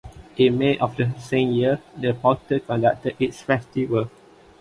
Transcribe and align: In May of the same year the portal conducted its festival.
In 0.35 0.57
May 0.57 0.79
of 0.79 0.97
the 0.97 1.13
same 1.19 1.51
year 1.51 1.79
the 1.95 2.15
portal 2.15 2.59
conducted 2.59 3.15
its 3.19 3.43
festival. 3.43 4.09